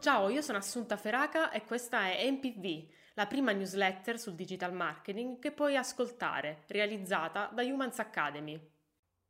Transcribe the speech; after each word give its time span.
Ciao, 0.00 0.28
io 0.28 0.42
sono 0.42 0.58
Assunta 0.58 0.96
Feraca 0.96 1.50
e 1.50 1.64
questa 1.64 2.10
è 2.10 2.28
MPV, 2.30 2.88
la 3.14 3.26
prima 3.26 3.52
newsletter 3.52 4.18
sul 4.18 4.34
digital 4.34 4.72
marketing 4.72 5.38
che 5.38 5.52
puoi 5.52 5.76
ascoltare, 5.76 6.64
realizzata 6.68 7.50
da 7.52 7.62
Humans 7.62 7.98
Academy. 7.98 8.60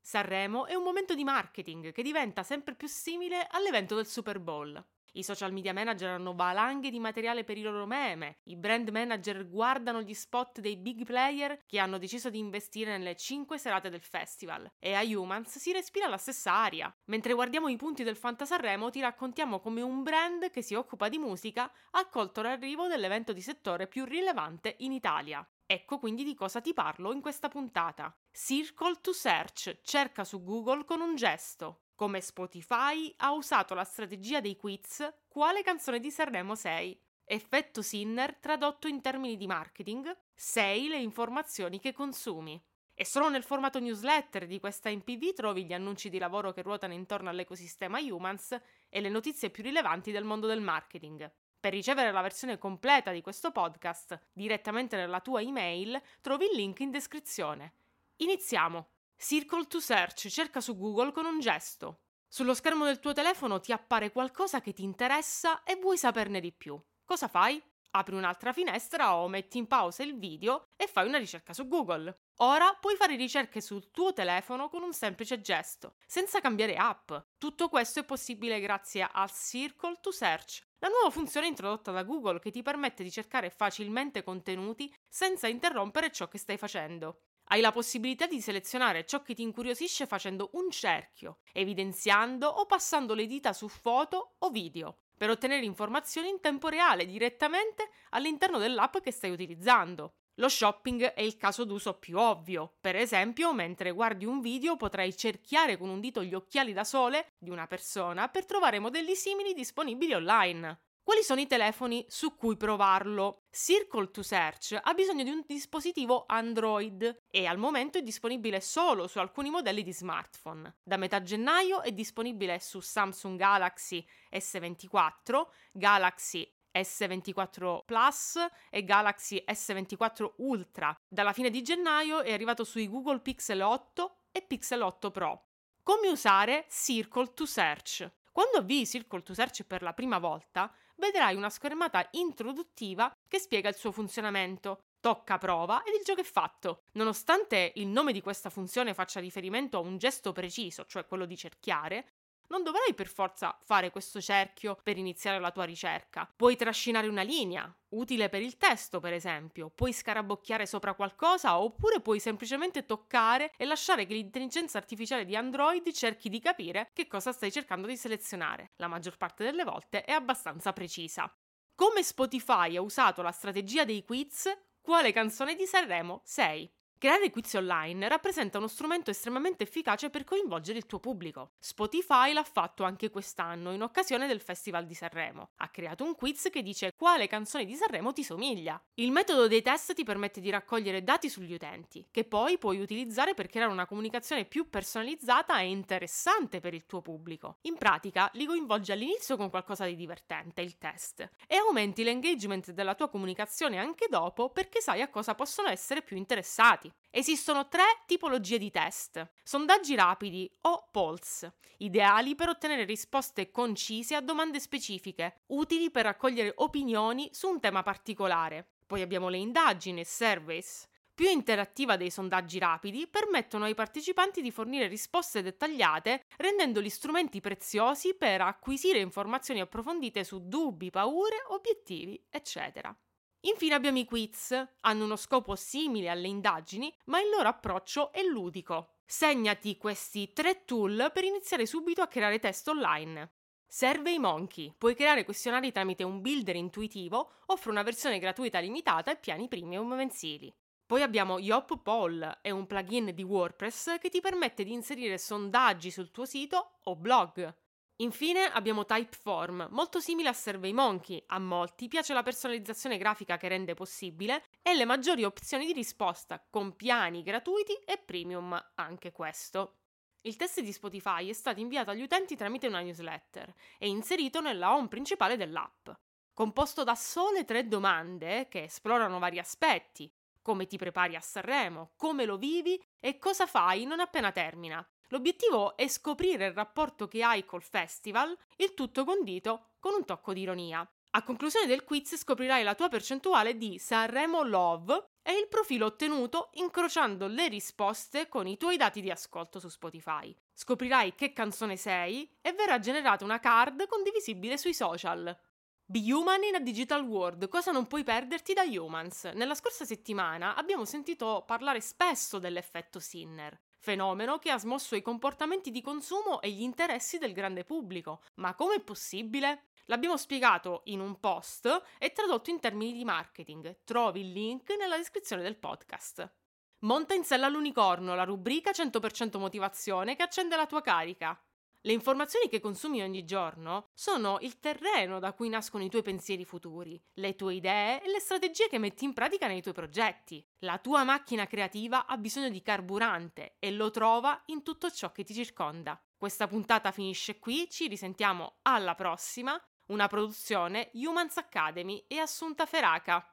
Sanremo 0.01 0.67
è 0.67 0.75
un 0.75 0.83
momento 0.83 1.15
di 1.15 1.25
marketing 1.25 1.93
che 1.93 2.03
diventa 2.03 2.43
sempre 2.43 2.75
più 2.75 2.89
simile 2.89 3.47
all'evento 3.51 3.95
del 3.95 4.07
Super 4.07 4.39
Bowl. 4.39 4.83
I 5.13 5.23
social 5.23 5.53
media 5.53 5.73
manager 5.73 6.11
hanno 6.11 6.35
valanghe 6.35 6.91
di 6.91 6.99
materiale 6.99 7.45
per 7.45 7.59
i 7.59 7.63
loro 7.63 7.87
meme, 7.87 8.39
i 8.45 8.57
brand 8.57 8.89
manager 8.91 9.49
guardano 9.49 10.03
gli 10.03 10.15
spot 10.15 10.61
dei 10.61 10.77
big 10.77 11.05
player 11.05 11.59
che 11.67 11.79
hanno 11.79 11.99
deciso 11.99 12.31
di 12.31 12.39
investire 12.39 12.97
nelle 12.97 13.17
5 13.17 13.59
serate 13.59 13.91
del 13.91 14.03
festival 14.03 14.71
e 14.79 14.95
a 14.95 15.03
Humans 15.03 15.59
si 15.59 15.73
respira 15.73 16.09
la 16.09 16.17
stessa 16.17 16.53
aria. 16.53 16.95
Mentre 17.07 17.33
guardiamo 17.35 17.69
i 17.69 17.77
punti 17.77 18.05
del 18.05 18.17
Fantasarremo 18.17 18.91
ti 18.91 19.01
raccontiamo 19.01 19.61
come 19.61 19.83
un 19.83 20.03
brand 20.03 20.51
che 20.51 20.63
si 20.63 20.75
occupa 20.75 21.09
di 21.09 21.19
musica 21.19 21.71
ha 21.91 22.09
colto 22.09 22.43
l'arrivo 22.43 22.87
dell'evento 22.87 23.33
di 23.33 23.41
settore 23.41 23.87
più 23.87 24.05
rilevante 24.05 24.77
in 24.79 24.93
Italia. 24.93 25.47
Ecco 25.73 26.01
quindi 26.01 26.25
di 26.25 26.35
cosa 26.35 26.61
ti 26.61 26.75
parlo 26.75 27.13
in 27.13 27.21
questa 27.21 27.49
puntata. 27.49 28.13
Circle 28.33 28.97
to 29.01 29.13
Search, 29.13 29.79
cerca 29.83 30.25
su 30.25 30.43
Google 30.43 30.85
con 30.85 31.01
un 31.01 31.15
gesto. 31.15 31.83
Come 31.95 32.21
Spotify 32.21 33.15
ha 33.19 33.31
usato 33.31 33.75
la 33.75 33.85
strategia 33.85 34.41
dei 34.41 34.57
quiz 34.57 35.09
Quale 35.29 35.63
canzone 35.63 36.01
di 36.01 36.11
Sanremo 36.11 36.57
sei? 36.57 37.01
Effetto 37.23 37.83
Sinner 37.83 38.35
tradotto 38.35 38.89
in 38.89 39.01
termini 39.01 39.37
di 39.37 39.47
marketing, 39.47 40.13
sei 40.35 40.89
le 40.89 40.99
informazioni 40.99 41.79
che 41.79 41.93
consumi. 41.93 42.61
E 42.93 43.05
solo 43.05 43.29
nel 43.29 43.45
formato 43.45 43.79
newsletter 43.79 44.49
di 44.49 44.59
questa 44.59 44.91
MPV 44.91 45.35
trovi 45.35 45.65
gli 45.65 45.73
annunci 45.73 46.11
di 46.11 46.19
lavoro 46.19 46.51
che 46.51 46.63
ruotano 46.63 46.95
intorno 46.95 47.29
all'ecosistema 47.29 48.01
Humans 48.01 48.61
e 48.89 49.01
le 49.01 49.09
notizie 49.09 49.51
più 49.51 49.63
rilevanti 49.63 50.11
del 50.11 50.25
mondo 50.25 50.49
del 50.49 50.63
marketing. 50.63 51.31
Per 51.61 51.73
ricevere 51.73 52.11
la 52.11 52.23
versione 52.23 52.57
completa 52.57 53.13
di 53.13 53.21
questo 53.21 53.53
podcast 53.53 54.19
direttamente 54.33 54.97
nella 54.97 55.21
tua 55.21 55.43
email 55.43 56.01
trovi 56.23 56.47
il 56.47 56.57
link 56.57 56.81
in 56.81 56.91
descrizione. 56.91 57.75
Iniziamo! 58.17 58.89
Circle 59.15 59.67
to 59.67 59.79
Search 59.79 60.29
cerca 60.29 60.63
su 60.63 60.75
Google 60.79 61.13
con 61.13 61.27
un 61.27 61.39
gesto. 61.39 61.99
Sullo 62.27 62.55
schermo 62.55 62.87
del 62.87 62.99
tuo 62.99 63.13
telefono 63.13 63.61
ti 63.61 63.73
appare 63.73 64.11
qualcosa 64.11 64.63
che 64.63 64.73
ti 64.73 64.85
interessa 64.85 65.63
e 65.63 65.77
vuoi 65.77 65.99
saperne 65.99 66.41
di 66.41 66.51
più. 66.51 66.81
Cosa 67.05 67.29
fai? 67.29 67.63
Apri 67.91 68.15
un'altra 68.15 68.55
finestra 68.55 69.17
o 69.17 69.29
metti 69.29 69.59
in 69.59 69.67
pausa 69.67 70.03
il 70.03 70.17
video 70.17 70.69
e 70.77 70.87
fai 70.87 71.07
una 71.07 71.19
ricerca 71.19 71.53
su 71.53 71.69
Google. 71.69 72.21
Ora 72.43 72.75
puoi 72.81 72.97
fare 72.97 73.17
ricerche 73.17 73.61
sul 73.61 73.91
tuo 73.91 74.15
telefono 74.15 74.71
con 74.71 74.83
un 74.83 74.95
semplice 74.95 75.43
gesto, 75.43 75.97
senza 76.07 76.41
cambiare 76.41 76.75
app. 76.75 77.13
Tutto 77.37 77.69
questo 77.69 78.01
è 78.01 78.05
possibile 78.05 78.61
grazie 78.61 79.07
al 79.13 79.31
Circle 79.31 79.99
to 80.01 80.11
Search, 80.11 80.67
la 80.79 80.89
nuova 80.89 81.11
funzione 81.11 81.49
introdotta 81.49 81.93
da 81.93 82.03
Google 82.03 82.39
che 82.39 82.51
ti 82.51 82.63
permette 82.63 83.03
di 83.03 83.11
cercare 83.11 83.51
facilmente 83.51 84.23
contenuti 84.23 84.91
senza 85.07 85.49
interrompere 85.49 86.11
ciò 86.11 86.29
che 86.29 86.39
stai 86.39 86.57
facendo. 86.57 87.25
Hai 87.49 87.61
la 87.61 87.73
possibilità 87.73 88.27
di 88.27 88.41
selezionare 88.41 89.05
ciò 89.05 89.21
che 89.21 89.35
ti 89.35 89.43
incuriosisce 89.43 90.07
facendo 90.07 90.49
un 90.55 90.71
cerchio, 90.71 91.41
evidenziando 91.53 92.49
o 92.49 92.65
passando 92.65 93.13
le 93.13 93.27
dita 93.27 93.53
su 93.53 93.69
foto 93.69 94.37
o 94.39 94.49
video, 94.49 95.01
per 95.15 95.29
ottenere 95.29 95.67
informazioni 95.67 96.31
in 96.31 96.41
tempo 96.41 96.69
reale 96.69 97.05
direttamente 97.05 97.91
all'interno 98.11 98.57
dell'app 98.57 98.97
che 98.99 99.13
stai 99.13 99.31
utilizzando. 99.31 100.15
Lo 100.35 100.49
shopping 100.49 101.13
è 101.13 101.21
il 101.21 101.37
caso 101.37 101.65
d'uso 101.65 101.99
più 101.99 102.19
ovvio. 102.19 102.77
Per 102.81 102.97
esempio, 102.97 103.53
mentre 103.53 103.91
guardi 103.91 104.25
un 104.25 104.41
video 104.41 104.77
potrai 104.77 105.17
cerchiare 105.17 105.77
con 105.77 105.89
un 105.89 106.01
dito 106.01 106.23
gli 106.23 106.35
occhiali 106.35 106.73
da 106.73 106.85
sole 106.85 107.33
di 107.39 107.51
una 107.51 107.67
persona 107.67 108.29
per 108.29 108.47
trovare 108.47 108.79
modelli 108.79 109.15
simili 109.15 109.53
disponibili 109.53 110.15
online. 110.15 110.81
Quali 111.03 111.25
sono 111.25 111.41
i 111.41 111.47
telefoni 111.47 112.05
su 112.09 112.37
cui 112.37 112.57
provarlo? 112.57 113.43
Circle 113.51 114.11
to 114.13 114.23
Search 114.23 114.79
ha 114.81 114.95
bisogno 114.95 115.25
di 115.25 115.31
un 115.31 115.43
dispositivo 115.45 116.25
Android 116.29 117.23
e 117.29 117.47
al 117.47 117.59
momento 117.59 117.99
è 117.99 118.03
disponibile 118.03 118.61
solo 118.61 119.09
su 119.09 119.19
alcuni 119.19 119.51
modelli 119.51 119.83
di 119.83 119.93
smartphone. 119.93 120.77
Da 120.83 120.97
metà 120.97 121.21
gennaio 121.21 121.83
è 121.83 121.91
disponibile 121.91 122.61
su 122.61 122.79
Samsung 122.79 123.37
Galaxy 123.37 124.07
S24, 124.31 125.47
Galaxy 125.73 126.49
S24 126.75 127.85
Plus 127.85 128.39
e 128.71 128.85
Galaxy 128.85 129.43
S24 129.47 130.33
Ultra. 130.37 130.95
Dalla 131.09 131.33
fine 131.33 131.51
di 131.51 131.63
gennaio 131.63 132.23
è 132.23 132.33
arrivato 132.33 132.65
sui 132.65 132.89
Google 132.89 133.21
Pixel 133.21 133.61
8 133.61 134.17
e 134.33 134.43
Pixel 134.43 134.83
8 134.83 135.11
Pro. 135.11 135.45
Come 135.83 136.09
usare 136.09 136.67
Circle 136.69 137.33
to 137.35 137.47
Search? 137.47 138.11
Quando 138.33 138.59
avvii 138.59 138.87
Circle 138.87 139.23
to 139.23 139.35
Search 139.35 139.65
per 139.65 139.83
la 139.83 139.93
prima 139.93 140.19
volta, 140.19 140.73
vedrai 140.97 141.35
una 141.35 141.51
schermata 141.51 142.07
introduttiva 142.13 143.13
che 143.27 143.39
spiega 143.39 143.69
il 143.69 143.75
suo 143.75 143.91
funzionamento. 143.91 144.83
Tocca 145.01 145.39
prova 145.39 145.83
ed 145.83 145.95
il 145.95 146.05
gioco 146.05 146.21
è 146.21 146.25
fatto. 146.25 146.83
Nonostante 146.93 147.73
il 147.77 147.87
nome 147.87 148.13
di 148.13 148.21
questa 148.21 148.51
funzione 148.51 148.93
faccia 148.93 149.19
riferimento 149.19 149.79
a 149.79 149.81
un 149.81 149.97
gesto 149.97 150.33
preciso, 150.33 150.85
cioè 150.85 151.07
quello 151.07 151.25
di 151.25 151.37
cerchiare, 151.39 152.20
non 152.51 152.63
dovrai 152.63 152.95
per 152.95 153.09
forza 153.09 153.59
fare 153.65 153.91
questo 153.91 154.21
cerchio 154.21 154.79
per 154.83 154.99
iniziare 154.99 155.39
la 155.39 155.51
tua 155.51 155.65
ricerca. 155.65 156.31
Puoi 156.37 156.57
trascinare 156.57 157.09
una 157.09 157.23
linea, 157.23 157.73
utile 157.91 158.29
per 158.29 158.43
il 158.43 158.57
testo 158.57 159.01
per 159.01 159.13
esempio, 159.13 159.71
puoi 159.71 159.93
scarabocchiare 159.93 160.67
sopra 160.67 160.95
qualcosa 160.95 161.59
oppure 161.59 162.01
puoi 162.01 162.21
semplicemente 162.21 162.85
toccare 162.85 163.53
e 163.57 163.65
lasciare 163.65 164.07
che 164.07 164.15
l'intelligenza 164.15 164.79
artificiale 164.79 165.25
di 165.25 165.37
Android 165.37 165.91
cerchi 165.93 166.29
di 166.29 166.41
capire 166.41 166.91
che 166.93 167.07
cosa 167.07 167.33
stai 167.33 167.51
cercando 167.51 167.87
di 167.87 167.97
selezionare. 167.97 168.73
La 168.77 168.89
maggior 168.89 169.17
parte 169.17 169.45
delle 169.45 169.65
volte 169.65 170.05
è 170.05 170.13
abbastanza 170.13 170.73
precisa. 170.73 171.33
Come 171.75 172.03
Spotify 172.03 172.77
ha 172.77 172.83
usato 172.83 173.23
la 173.23 173.33
strategia 173.33 173.85
dei 173.85 174.05
quiz, 174.05 174.51
quale 174.81 175.13
canzone 175.13 175.55
di 175.55 175.67
Sanremo 175.67 176.21
sei? 176.25 176.71
Creare 177.01 177.31
quiz 177.31 177.55
online 177.55 178.09
rappresenta 178.09 178.59
uno 178.59 178.67
strumento 178.67 179.09
estremamente 179.09 179.63
efficace 179.63 180.11
per 180.11 180.23
coinvolgere 180.23 180.77
il 180.77 180.85
tuo 180.85 181.01
pubblico. 181.01 181.53
Spotify 181.59 182.35
l'ha 182.35 182.45
fatto 182.45 182.85
anche 182.85 183.09
quest'anno 183.09 183.73
in 183.73 183.81
occasione 183.81 184.27
del 184.27 184.43
Festival 184.43 184.85
di 184.85 184.93
Sanremo. 184.93 185.53
Ha 185.57 185.71
creato 185.71 186.05
un 186.05 186.15
quiz 186.15 186.49
che 186.53 186.61
dice 186.61 186.93
quale 186.97 187.27
canzone 187.27 187.65
di 187.65 187.75
Sanremo 187.75 188.13
ti 188.13 188.23
somiglia. 188.23 188.79
Il 188.97 189.13
metodo 189.13 189.49
dei 189.49 189.63
test 189.63 189.95
ti 189.95 190.05
permette 190.05 190.43
di 190.43 190.51
raccogliere 190.51 191.03
dati 191.03 191.31
sugli 191.31 191.55
utenti, 191.55 192.07
che 192.11 192.25
poi 192.25 192.59
puoi 192.59 192.81
utilizzare 192.81 193.33
per 193.33 193.49
creare 193.49 193.73
una 193.73 193.87
comunicazione 193.87 194.45
più 194.45 194.69
personalizzata 194.69 195.59
e 195.59 195.71
interessante 195.71 196.61
per 196.61 196.75
il 196.75 196.85
tuo 196.85 197.01
pubblico. 197.01 197.61
In 197.63 197.79
pratica, 197.79 198.29
li 198.35 198.45
coinvolgi 198.45 198.93
all'inizio 198.93 199.39
con 199.39 199.49
qualcosa 199.49 199.87
di 199.87 199.97
divertente, 199.97 200.61
il 200.61 200.77
test, 200.77 201.27
e 201.47 201.57
aumenti 201.57 202.03
l'engagement 202.03 202.73
della 202.73 202.95
tua 202.95 203.09
comunicazione 203.09 203.79
anche 203.79 204.07
dopo 204.11 204.51
perché 204.51 204.83
sai 204.83 205.01
a 205.01 205.09
cosa 205.09 205.35
possono 205.35 205.71
essere 205.71 206.03
più 206.03 206.19
interessati. 206.19 206.89
Esistono 207.11 207.69
tre 207.69 208.03
tipologie 208.07 208.59
di 208.59 208.71
test. 208.71 209.33
Sondaggi 209.43 209.95
rapidi 209.95 210.51
o 210.63 210.89
polls, 210.91 211.49
ideali 211.79 212.35
per 212.35 212.49
ottenere 212.49 212.85
risposte 212.85 213.51
concise 213.51 214.15
a 214.15 214.21
domande 214.21 214.61
specifiche, 214.61 215.43
utili 215.49 215.91
per 215.91 216.05
raccogliere 216.05 216.53
opinioni 216.57 217.29
su 217.33 217.49
un 217.49 217.61
tema 217.61 217.83
particolare. 217.83 218.75
Poi 218.87 219.03
abbiamo 219.03 219.29
le 219.29 219.39
indagini, 219.39 220.05
surveys. 220.05 220.89
Più 221.15 221.29
interattiva 221.29 221.97
dei 221.97 222.11
sondaggi 222.11 222.59
rapidi, 222.59 223.07
permettono 223.07 223.65
ai 223.67 223.75
partecipanti 223.75 224.41
di 224.41 224.51
fornire 224.51 224.87
risposte 224.87 225.43
dettagliate, 225.43 226.25
rendendoli 226.39 226.89
strumenti 226.89 227.41
preziosi 227.41 228.15
per 228.15 228.41
acquisire 228.41 229.01
informazioni 229.01 229.61
approfondite 229.61 230.25
su 230.25 230.49
dubbi, 230.49 230.91
paure, 230.91 231.37
obiettivi, 231.49 232.25
eccetera. 232.31 232.97
Infine 233.43 233.75
abbiamo 233.75 233.99
i 233.99 234.05
quiz. 234.05 234.53
Hanno 234.81 235.05
uno 235.05 235.17
scopo 235.17 235.55
simile 235.55 236.11
alle 236.11 236.29
indagini, 236.29 236.95
ma 237.07 237.21
il 237.21 237.31
loro 237.31 237.49
approccio 237.49 238.13
è 238.13 238.23
ludico. 238.23 238.97
Segnati 239.07 239.77
questi 239.77 240.33
tre 240.33 240.65
tool 240.65 241.11
per 241.13 241.25
iniziare 241.25 241.67
subito 241.67 242.03
a 242.03 242.07
creare 242.07 242.39
test 242.39 242.69
online. 242.69 243.33
Serve 243.67 244.13
i 244.13 244.19
Monkey. 244.19 244.75
Puoi 244.77 244.95
creare 244.95 245.25
questionari 245.25 245.73
tramite 245.73 246.03
un 246.03 246.21
builder 246.21 246.57
intuitivo, 246.57 247.33
offre 247.47 247.71
una 247.71 247.83
versione 247.83 248.19
gratuita 248.19 248.59
limitata 248.59 249.13
e 249.13 249.17
piani 249.17 249.49
premium 249.49 249.95
mensili. 249.95 250.53
Poi 250.85 251.03
abbiamo 251.03 251.39
Yop 251.39 251.81
Poll, 251.83 252.39
è 252.43 252.51
un 252.51 252.67
plugin 252.67 253.15
di 253.15 253.23
WordPress 253.23 253.99
che 254.01 254.09
ti 254.09 254.21
permette 254.21 254.65
di 254.65 254.73
inserire 254.73 255.19
sondaggi 255.19 255.93
sul 255.93 256.11
tuo 256.11 256.25
sito 256.25 256.79
o 256.83 256.97
blog. 256.97 257.55
Infine 258.01 258.45
abbiamo 258.45 258.87
Typeform, 258.87 259.69
molto 259.73 260.01
simile 260.01 260.31
a 260.31 260.33
SurveyMonkey. 260.33 261.25
A 261.27 261.39
molti 261.39 261.87
piace 261.87 262.15
la 262.15 262.23
personalizzazione 262.23 262.97
grafica 262.97 263.37
che 263.37 263.49
rende 263.49 263.75
possibile 263.75 264.45
e 264.63 264.75
le 264.75 264.87
maggiori 264.87 265.23
opzioni 265.23 265.67
di 265.67 265.75
risposta, 265.75 266.43
con 266.49 266.77
piani 266.77 267.23
gratuiti 267.23 267.75
e 267.85 267.99
premium, 267.99 268.59
anche 268.77 269.13
questo. 269.13 269.81
Il 270.23 270.37
test 270.37 270.61
di 270.63 270.73
Spotify 270.73 271.29
è 271.29 271.35
stato 271.35 271.61
inviato 271.61 271.91
agli 271.91 272.01
utenti 272.01 272.37
tramite 272.37 272.69
una 272.69 272.81
newsletter 272.81 273.55
e 273.79 273.89
inserito 273.89 274.41
nella 274.41 274.75
home 274.75 274.89
principale 274.89 275.37
dell'app. 275.37 275.91
Composto 276.33 276.85
da 276.85 276.95
sole 276.95 277.45
tre 277.45 277.69
domande 277.69 278.49
che 278.49 278.63
esplorano 278.63 279.19
vari 279.19 279.39
aspetti, 279.39 280.11
come 280.41 280.67
ti 280.67 280.79
prepari 280.79 281.17
a 281.17 281.21
Sanremo, 281.21 281.93
come 281.97 282.25
lo 282.25 282.39
vivi 282.39 282.83
e 282.99 283.19
cosa 283.19 283.47
fai 283.47 283.85
non 283.85 284.01
appena 284.01 284.33
termina. 284.33 284.87
L'obiettivo 285.11 285.77
è 285.77 285.89
scoprire 285.89 286.47
il 286.47 286.53
rapporto 286.53 287.09
che 287.09 287.23
hai 287.23 287.45
col 287.45 287.63
festival, 287.63 288.37
il 288.57 288.75
tutto 288.75 289.05
condito 289.05 289.75
con 289.81 289.93
un 289.95 290.05
tocco 290.05 290.33
di 290.33 290.43
ironia. 290.43 290.89
A 291.13 291.25
conclusione 291.25 291.67
del 291.67 291.83
quiz 291.83 292.17
scoprirai 292.17 292.63
la 292.63 292.77
tua 292.77 292.89
percentuale 292.89 293.57
di 293.57 293.81
Sanremo 293.81 294.45
Love 294.45 295.07
e 295.23 295.33
il 295.33 295.49
profilo 295.49 295.87
ottenuto 295.87 296.51
incrociando 296.55 297.27
le 297.27 297.49
risposte 297.49 298.29
con 298.29 298.47
i 298.47 298.57
tuoi 298.57 298.77
dati 298.77 299.01
di 299.01 299.11
ascolto 299.11 299.59
su 299.59 299.69
Spotify. 299.69 300.33
Scoprirai 300.55 301.17
che 301.17 301.33
canzone 301.33 301.77
sei 301.77 302.31
e 302.41 302.53
verrà 302.53 302.79
generata 302.79 303.25
una 303.25 303.41
card 303.41 303.89
condivisibile 303.89 304.57
sui 304.57 304.75
social. 304.75 305.37
Be 305.85 306.13
Human 306.13 306.45
in 306.45 306.55
a 306.55 306.61
Digital 306.61 307.03
World, 307.03 307.49
cosa 307.49 307.73
non 307.73 307.89
puoi 307.89 308.05
perderti 308.05 308.53
da 308.53 308.63
Humans? 308.63 309.25
Nella 309.35 309.57
scorsa 309.57 309.85
settimana 309.85 310.55
abbiamo 310.55 310.85
sentito 310.85 311.43
parlare 311.45 311.81
spesso 311.81 312.39
dell'effetto 312.39 313.01
Sinner, 313.01 313.61
fenomeno 313.81 314.39
che 314.39 314.51
ha 314.51 314.59
smosso 314.59 314.95
i 314.95 315.03
comportamenti 315.03 315.71
di 315.71 315.81
consumo 315.83 316.41
e 316.41 316.51
gli 316.51 316.63
interessi 316.63 317.19
del 317.19 317.33
grande 317.33 317.65
pubblico. 317.65 318.23
Ma 318.37 318.55
com'è 318.55 318.81
possibile? 318.81 319.71
L'abbiamo 319.87 320.17
spiegato 320.17 320.83
in 320.85 321.01
un 321.01 321.19
post 321.19 321.83
e 321.99 322.13
tradotto 322.13 322.51
in 322.51 322.61
termini 322.61 322.93
di 322.93 323.05
marketing. 323.05 323.81
Trovi 323.85 324.21
il 324.21 324.33
link 324.33 324.71
nella 324.79 324.97
descrizione 324.97 325.43
del 325.43 325.57
podcast. 325.57 326.33
Monta 326.81 327.15
in 327.15 327.25
sella 327.25 327.47
all'unicorno, 327.47 328.15
la 328.15 328.25
rubrica 328.25 328.71
100% 328.71 329.39
motivazione 329.39 330.15
che 330.15 330.23
accende 330.23 330.57
la 330.57 330.67
tua 330.67 330.81
carica. 330.81 331.39
Le 331.83 331.93
informazioni 331.95 332.51
che 332.51 332.61
consumi 332.61 333.01
ogni 333.01 333.25
giorno 333.25 333.89
sono 333.95 334.37
il 334.43 334.59
terreno 334.59 335.19
da 335.19 335.33
cui 335.33 335.49
nascono 335.49 335.83
i 335.83 335.89
tuoi 335.89 336.03
pensieri 336.03 336.45
futuri, 336.45 337.03
le 337.15 337.35
tue 337.37 337.55
idee 337.55 338.03
e 338.03 338.11
le 338.11 338.21
strategie 338.21 338.69
che 338.69 338.79
metti 338.79 339.07
in 339.07 339.15
pratica 339.15 339.47
nei 339.47 339.63
tuoi 339.63 339.73
progetti. 339.73 340.47
La 340.59 340.77
tua 340.77 341.05
macchina 341.05 341.47
creativa 341.47 342.05
ha 342.05 342.19
bisogno 342.19 342.51
di 342.51 342.61
carburante 342.61 343.57
e 343.59 343.71
lo 343.71 343.91
trova 343.91 344.43
in 344.47 344.63
tutto 344.63 344.91
ciò 344.91 345.11
che 345.11 345.25
ti 345.25 345.33
circonda. 345.33 345.99
Questa 346.19 346.47
puntata 346.47 346.93
finisce 346.93 347.39
qui, 347.39 347.67
ci 347.71 347.87
risentiamo 347.87 348.59
alla 348.61 348.95
prossima 348.95 349.59
una 349.87 350.07
produzione 350.07 350.91
Humans 350.93 351.39
Academy 351.39 352.05
e 352.07 352.19
Assunta 352.19 352.67
Feraca. 352.67 353.25